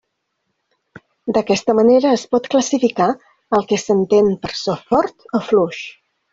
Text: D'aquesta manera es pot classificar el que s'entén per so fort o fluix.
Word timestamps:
D'aquesta 1.37 1.75
manera 1.81 2.15
es 2.15 2.23
pot 2.33 2.49
classificar 2.55 3.09
el 3.61 3.69
que 3.73 3.81
s'entén 3.85 4.33
per 4.47 4.55
so 4.65 4.79
fort 4.93 5.33
o 5.43 5.47
fluix. 5.53 5.89